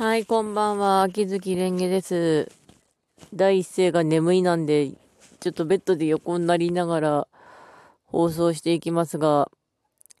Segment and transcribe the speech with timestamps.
[0.00, 1.02] はい、こんばんは。
[1.02, 2.50] 秋月蓮華です。
[3.34, 4.92] 第一声が眠いなんで、
[5.40, 7.28] ちょっとベッドで横になりながら
[8.06, 9.50] 放送していきますが、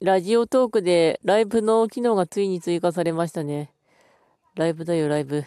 [0.02, 3.72] ラジオトークでライブの機能がついに追加されましたね。
[4.54, 5.46] ライブだよ、ライブ。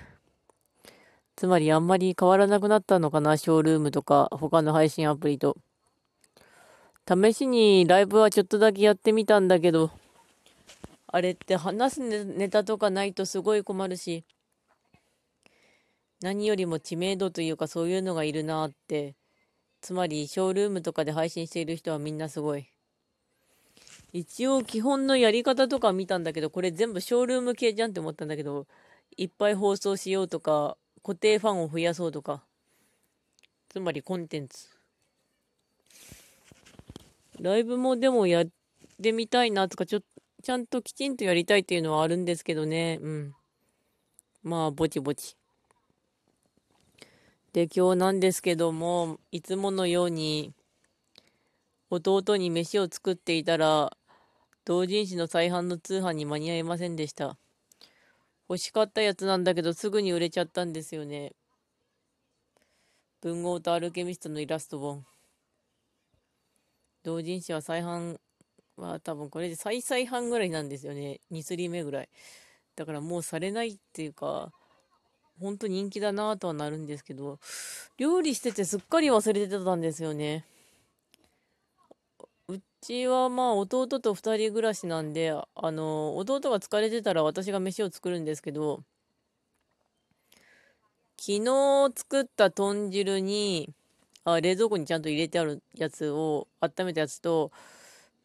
[1.36, 5.58] つまりあんまり変わらなくなったのかな、ショールームとか他の配信アプリと。
[7.08, 9.92] 試しにライブはちょっとだけやってみたんだけど、
[11.14, 14.26] あれって話すネタとかないとすごい困るし、
[16.24, 19.14] 何よりも知名度というかそういうのがいるなって、
[19.80, 22.66] つまりショールームとかで配信している人はみんなすごい。
[24.12, 28.66] 一応基本のやり方とか見たんだけど、これ全部ショールーム系じゃんって思ったんだけど、
[29.16, 32.42] いっぱい放送しようとか、固定ファンを増やそうとか、
[33.70, 34.68] つまりコンテンツ。
[37.40, 38.48] ライブもでもやっ
[39.00, 40.08] てみたいなとか、ちょっと
[40.44, 43.00] ちゃんときちんとやりたいっていうのはあるんですけどね。
[43.02, 43.36] うん。
[44.44, 45.38] まあ、ぼちぼち。
[47.54, 50.54] で、今日なんですけども、いつものように、
[51.90, 53.96] 弟に飯を作っていたら、
[54.66, 57.38] 同人誌の再販の通販に間に合いませんでした。
[58.50, 61.32] 欲しかったやつなんだけど、すぐに売れちゃったんですよね。
[63.22, 65.06] 文豪とアルケミストのイラスト本。
[67.02, 68.20] 同人誌は再販
[68.78, 71.20] は多分これで再々半ぐらいなんですよね。
[71.32, 72.10] 2釣り目ぐらい。
[72.76, 74.52] だからもうされないっていうか、
[75.40, 77.40] ほんと人気だなとはなるんですけど、
[77.98, 80.46] 料理しててすっかり忘れてたんですよね。
[82.48, 88.84] うちはまあ弟と2人暮らしなんで、あの、弟が疲れてたら私が飯を作るんですけど、
[91.18, 93.70] 昨日作った豚汁に、
[94.26, 97.52] あ冷蔵庫にちゃんと入れてあるやつを、温めたやつと、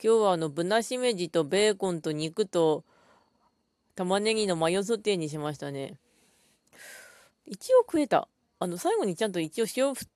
[0.01, 2.85] 今日はあの、ぶなしめじとベーコンと肉と
[3.97, 5.99] 玉ねぎのマヨソテーにしましたね。
[7.47, 8.29] 一応食えた。
[8.61, 10.07] あの、最後にちゃんと一応塩ふ、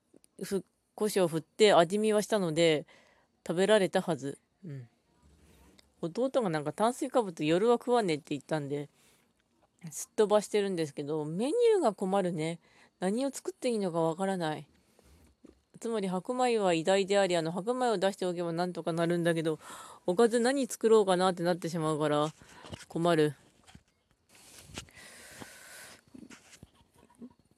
[0.41, 2.87] ふ、胡椒振って味見はしたので、
[3.45, 4.39] 食べられたはず。
[4.65, 4.89] うん。
[6.01, 8.89] 弟がなんか炭水化物夜は食わねえって言ったんで、
[9.91, 12.61] すっ飛ばしてるんですけど、メニューが困るね。
[13.01, 14.67] 何を作っていいのかわからない。
[15.83, 19.59] つまり白米は偉大であり、あの白米を出しておけばなんとかなるんだけど、
[20.07, 22.33] おかず何作ろうかなってなってしまうから
[22.87, 23.35] 困る。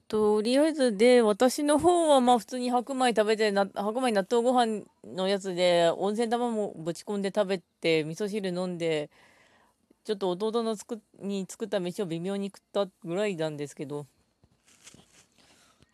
[0.09, 9.11] とりあえずで、私の方はまあ普通に白米食べてな、白米納豆ご飯のやつで、温泉卵ぶち込んで食べて、味噌汁飲んで、
[10.05, 14.07] ちょっと弟の作に作った飯を微妙に食ったぐらいなんですけど、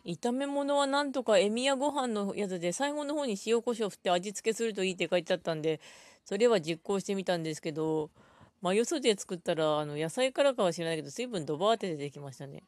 [0.04, 5.80] 炒め物はなんとかエミヤご飯のやつで最後の方に塩コショウ振って味付けするといいって書いてあったんで
[6.24, 8.10] それは実行してみたんですけど
[8.62, 12.62] マヨソテー作ったらあの野菜からかは知らないけど水分ドバーって出てきましたね。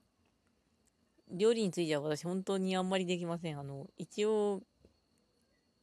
[1.30, 3.58] 料理については私本当にあんまりできません。
[3.58, 4.62] あの一応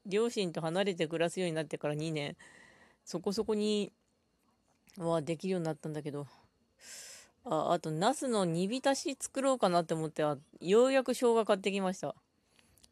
[0.06, 2.36] 両親と離れて暮らすようになってから2年
[3.06, 3.92] そこそこに
[4.98, 6.26] はできるようになったんだけど
[7.52, 12.14] ああと、ナスの煮浸し作ろうかなって思っては、ようやく生姜買ってきました。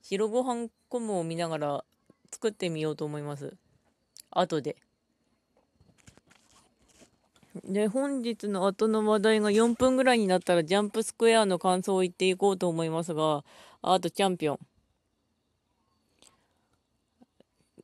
[0.01, 1.85] 白ご飯コムを見ながら
[2.31, 3.55] 作ってみようと思います。
[4.31, 4.77] 後で。
[7.63, 13.43] で、本日の後の話題が4分ぐらいになったらジャンプスクエアの感想を言っていこうと思いますが、
[13.83, 14.59] あとチャンピオン。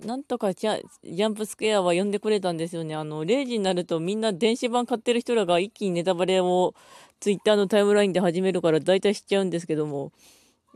[0.06, 2.96] なんとかジャンプスクエアは呼んでくれたんですよね。
[2.96, 6.76] あの、0時になるとみんな電子版買ってる人らが一気にネタバレを
[7.20, 10.12] Twitter のタイムラインで始めるから大体知っちゃうんですけども。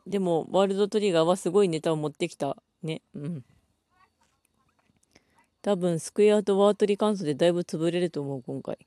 [0.06, 2.56] でも、ワールドトリガーはすごいネタを持ってきた。
[2.82, 3.02] ね。
[3.14, 3.44] うん。
[5.62, 8.78] 多分、スクエアとワートリ関数でだいぶ潰れると思う、今回。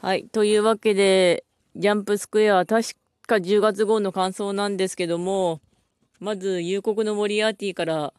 [0.00, 0.24] はい。
[0.24, 1.44] というわけで、
[1.76, 2.94] ジャンプスクエア、確
[3.26, 5.60] か10月号の感想なんですけども、
[6.24, 8.14] まず、夕刻のモリアーティから、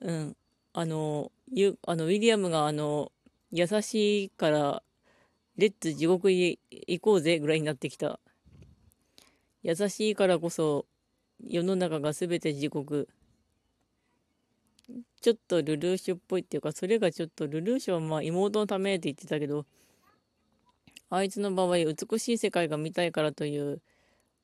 [0.00, 0.36] うん、
[0.72, 3.12] あの、ゆあのウィリアムが、あの、
[3.52, 4.82] 優しいから、
[5.56, 6.58] レッツ地獄へ
[6.88, 8.18] 行こうぜぐらいになってきた。
[9.62, 10.86] 優しいからこそ、
[11.40, 13.08] 世の中が全て地獄。
[15.20, 19.64] ちょっとルルーシュっぽいっていうか、それがちょっとルルーシュはまあ妹のためって言ってたけど、
[21.08, 23.80] あいつの場合、美しい世界が見たいからという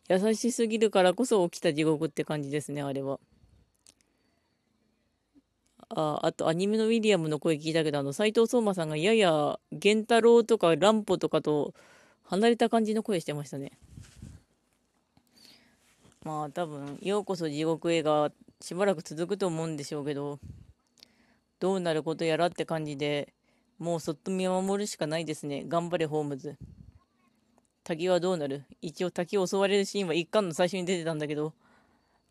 [0.08, 3.18] 優しすぎるからこそ起きた地獄って感じですね、あれは。
[5.88, 11.74] ああと、アニメのウィリアムの声聞いたけど、あの、斎藤壮馬さんがやや、源太郎とか乱歩とかと
[12.24, 13.72] 離れた感じの声してましたね。
[16.24, 20.38] まあ、多分、ようこそ地獄映画、しばらく続くと思うんでしょうけど、
[21.60, 23.32] どうなることやらって感じで、
[23.78, 25.64] もうそっと見守るしかないですね。
[25.66, 26.56] 頑張れ、ホームズ。
[27.84, 28.64] 滝はどうなる？
[28.80, 31.52] 一応滝を襲われるシーンは一巻の最初に出てたんだけど、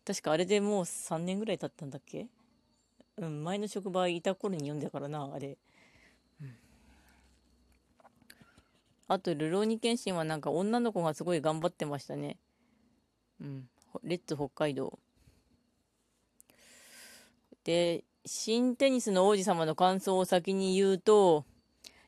[0.04, 2.26] 確かあれでもう3年ぐらい経ったんだっけ？
[3.16, 5.56] うん、前の職場いた頃に読んだからな、あれ。
[6.42, 6.56] うん、
[9.06, 12.38] あと、ルローニケンシンはなんか女の子がすごい頑張ってましたね。
[13.40, 13.68] うん。
[14.02, 14.98] レッツ北海道。
[17.62, 21.44] で、新テニスの王子様の感想を先に言うと、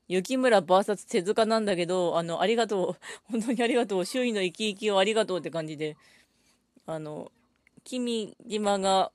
[0.08, 3.05] 雪村 VS 手塚なんだけど、あの、ありがとう。
[3.31, 4.05] 本当にありがとう。
[4.05, 5.97] 周囲の生き生きをありがとうって感じで、
[6.87, 7.32] あの、
[7.85, 9.11] 君島が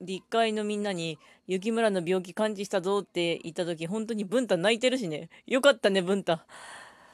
[0.00, 5.28] 立会のみんなに雪村の病気感知したぞって言った時、本当に文太泣いてるしね。
[5.46, 6.34] よかったね、文太。
[6.34, 6.38] っ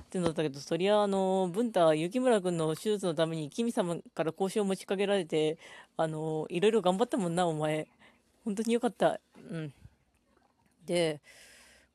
[0.09, 5.59] てのだったけど、そりゃあの、文太、雪村君の手術のために君様から交渉を持ちかけられて、
[5.97, 7.89] あの、いろいろ頑張ったもんな、お前。
[8.45, 9.21] 本当によかった。
[9.51, 9.73] うん。
[10.87, 11.21] で、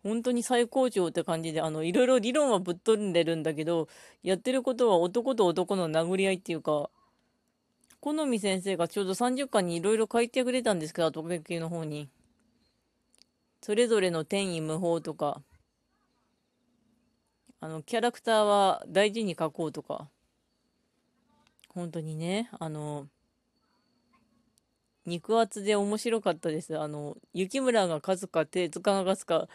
[0.03, 3.88] 本当に最高潮って感じで、あの、いろいろ理論はぶっ飛んでるんだけど、
[4.24, 6.89] やってることは男と男の殴り合いっていうか、
[8.00, 12.09] 好み先生がちょうど30巻にいろいろ書いてくれたんですけど、後書きの方に。
[13.62, 15.44] それぞれの天意無法とか、
[17.59, 20.09] あの、キャラクターは大事に書こうとか、
[21.69, 23.07] 本当にね、あの、
[25.06, 26.77] 肉厚で面白かったです。
[26.80, 29.48] あの、雪村が勝つか手塚が勝つか、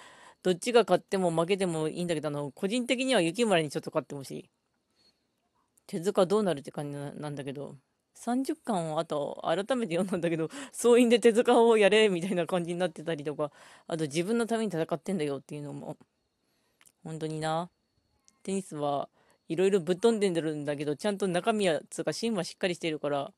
[0.46, 4.50] どっちが勝っても負けてもいいんだけど、あの、個人的には雪村にちょっと勝ってほしい。
[5.88, 7.74] 手塚どうなるって感じなんだけど、
[8.14, 13.50] 30巻をあと改めて読んだんだけど、総員で手塚をやれみたいな感じになってたりとか、
[13.88, 15.96] あと自分のために戦ってんだよっていうのも、
[17.02, 17.68] 本当にな、
[18.44, 19.08] テニスは
[19.48, 23.32] いろいろぶっ飛んでるんだけど、ちゃんと中身は、つうか芯はしっかりしてるから、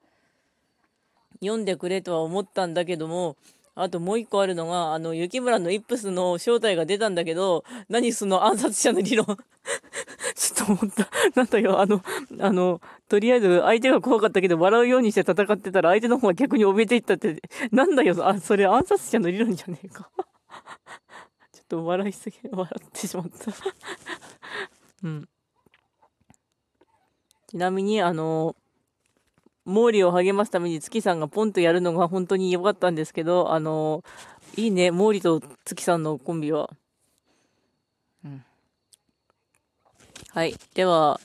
[1.40, 3.38] 読んでくれとは思ったんだけども、
[3.80, 9.25] あともう一個あるのが、あの、雪村のイップスの正体が出たんだけど、何その暗殺者の理論
[10.34, 11.08] ちょっと思った。
[11.34, 12.02] なんだよ、あの、
[12.40, 17.40] あの、とりあえず相手が怖かったけど、笑うようにして戦ってたら、相手の方が逆に怯えていったって、
[17.70, 20.10] なんだよ、あ、それ暗殺者の理論じゃねえか
[21.52, 23.52] ちょっと笑いすぎ、笑ってしまった
[25.04, 25.28] うん。
[27.46, 28.56] ちなみに、あの、
[29.69, 34.03] 毛利を励ますために月さんがポンとやるのが本当に良かったんですけど、あの、
[34.56, 36.70] いいね、毛利と月さんのコンビは。
[38.25, 38.44] うん。
[40.31, 40.55] はい。
[40.75, 41.20] では、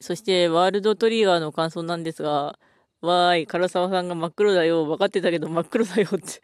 [0.00, 2.58] そしてワールドトリガーの感想なんですが、
[3.00, 4.84] わーい、唐沢さんが真っ黒だよ。
[4.84, 6.42] 分かってたけど真っ黒だよって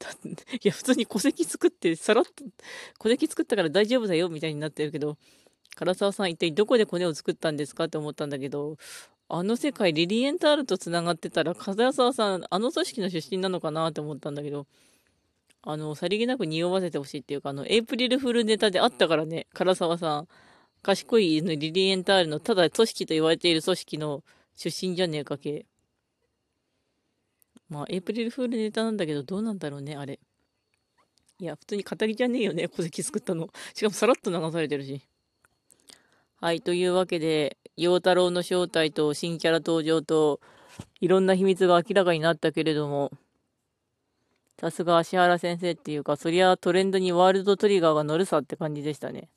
[0.62, 2.44] いや、普通に戸籍作って、さらっと、
[3.00, 5.18] 戸籍作ったから大丈夫だよみたいになってるけど、
[5.76, 8.76] 唐沢さん一体どこでコネを作ったんですかって思ったんだけど、
[9.28, 14.66] あの世界リリエンタールと繋がってたら、風沢さん、あの組織の出身なのかなって思ったんだけど、
[15.62, 20.28] あの、さりげなく匂わせてほしいっていうか、あの、エイプリルフルネタであったからね、唐沢さん。
[20.82, 24.22] 賢いリリエンタールの、ただ組織と言われている組織の
[24.54, 25.66] 出身じゃねえかけ。
[27.68, 30.20] まあ、エイプリルフールネタなんだけど、どうなんだろうね、あれ。
[31.40, 33.50] いや、普通に語りじゃねえよね、戸籍作ったの。
[33.74, 35.02] しかもさらっと流されてるし。
[36.38, 40.40] はい、というわけで、陽太郎の正体と新キャラ登場と、
[41.00, 43.10] いろんな秘密が明らかになったけれども、
[44.58, 49.28] さすが芦原先生っていうか、そりゃトレンドにワールドトリガーが乗るさって感じでしたね。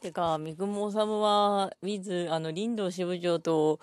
[0.00, 3.78] てか、三雲治は、ウィズ、あの、林道支部長と、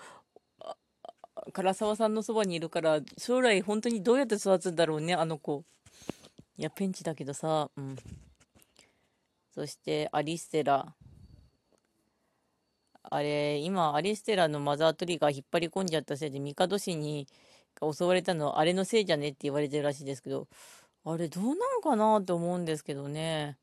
[1.54, 5.64] 唐沢さんのそばにいるから、将来本当にどうやって育つんだろうね、あの子。
[6.58, 7.96] いや、ペンチだけどさ、うん。
[9.54, 10.94] そして、アリステラ。
[13.02, 17.26] あれ、今、アリステラのマザートリガー引っ張り込んじゃったせいで、帝氏に
[17.80, 20.48] 襲われたのはあれのせいじゃねって言われてるらしいですけど、
[21.04, 23.58] あれどうなんかなと思うんですけどね。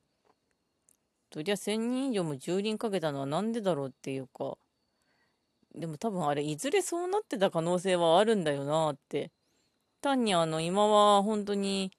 [1.31, 4.57] そりゃ1000人以上も10人かけたのはなんでだろうっていうか。
[5.75, 9.31] でも多分あれ、いずれそうなってた可能性はあるんだよなって。
[10.01, 11.91] 単にあの、今は本当に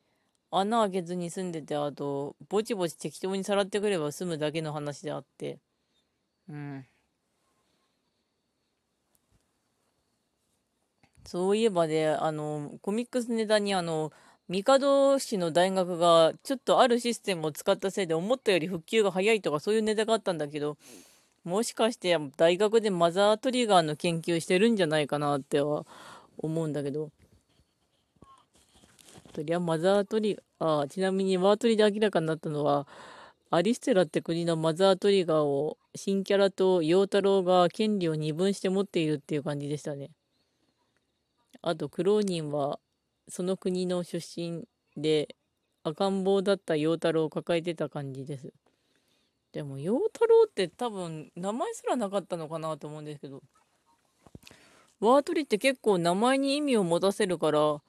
[0.51, 5.59] 穴開けずに住んでて、あと、ぼちぼち適当にさらってくれば済むだけの話であって。
[6.49, 6.87] うん。
[11.27, 14.13] そういえばね、あの、コミックスネタにあの、
[14.49, 20.77] 帝市の大学がちょっとあるシステムを使ったせいで思ったより復旧が早いとかそういうネタがあったんだけど、
[21.45, 25.87] もしかして大学でマザートリガーの研究してるんじゃないかなっては
[26.39, 27.11] 思うんだけど。
[29.41, 32.87] そりゃマザートリガー、ちなみにワートリで明らかになったのは、
[33.49, 40.11] アリステラって国のマザートリガーを新キャラと陽太郎が権利を二分して持っているっていう感じでしたね。
[41.63, 42.81] あと、クローニンは
[43.29, 45.35] その国の出身で
[45.85, 48.53] 赤ん坊だった陽太郎を抱えてた感じです。
[49.53, 53.43] でも、陽太郎って多分、名前すらなかったのかなと思うんですけど、
[55.01, 57.81] ワートリって結構名前に意味を持たせるから、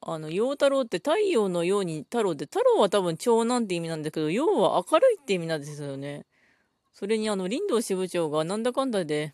[0.00, 6.26] あの、陽太郎って太陽のように太郎で、太郎は多分長男って意味なんだけど、陽は明るいって意味なんですよね。
[6.92, 9.32] それにあの、林道支部長がなんだかんだで、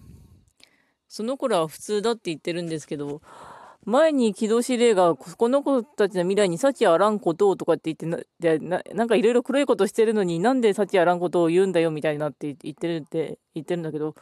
[1.09, 3.21] その頃は普通だって言ってるんですけど、
[3.85, 14.15] 前に木戸司令が、この子たちの未来に幸あらんことをとかって言ってな、ななんかいろいろ黒いことしてるのになんで幸あらんことを言うんだよみたいなって言ってるって言ってるんだけど、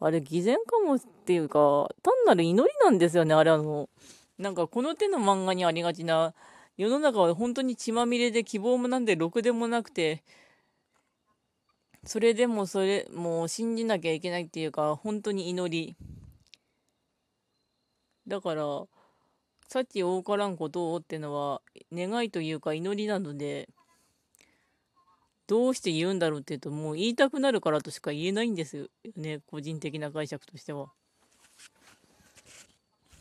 [0.00, 3.88] あれ偽善かもっていうか、単なる祈りなんですよね、あれあの、
[4.40, 6.34] なんかこの手の漫画にありがちな、
[6.78, 10.24] 世の中は本当に血まみれで希望もなんでろくでもなくて、
[12.06, 15.94] それでもそれ、もう信じなきゃいけないっていうか、本当に祈り。
[18.26, 18.64] だから、
[19.68, 21.60] 幸多からんことをってのは
[21.92, 23.68] 願いというか祈りなので、
[25.46, 30.90] どうして言うんだろうって言うと、もう言いたくなるからとしか言えないんですよね、個人的な解釈としては。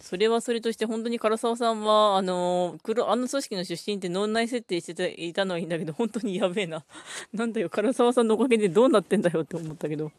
[0.09, 6.83] それはそれとして本当に唐沢さんは、あの黒、あの組織の出身って脳内設定していたのはいいんだけど、本当にやべえな。
[7.31, 10.11] なんだよ、唐沢さんのおかげでどうなってんだよって思ったけど。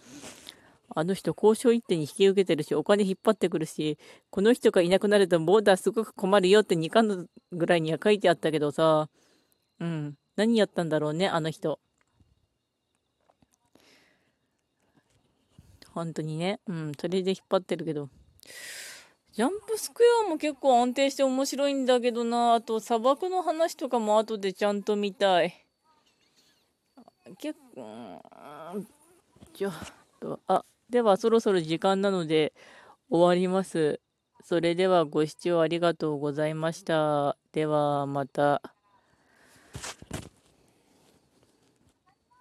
[0.94, 3.98] あの人交渉一手に引き受けてるし、お金引っ張ってくるし、
[4.30, 9.08] この人がいなくなるとボーダーすごく困るよって2巻ぐらいには書いてあったけどさ、
[9.80, 11.80] うん、何やったんだろうね、あの人。
[15.88, 18.08] 本当にね、うん、それで引っ張ってるけど。
[19.32, 25.66] ジャンプスクエアも結構安定して面白いんだけどな、あと砂漠の話とかも後でちゃんと見たい。
[27.38, 28.20] 結構、
[29.52, 29.72] ちょっ
[30.20, 32.52] と、あ、ではそろそろ時間なので
[33.08, 34.00] 終わります。
[34.42, 37.36] それではご視聴ありがとうございました。
[37.52, 38.60] ではまた。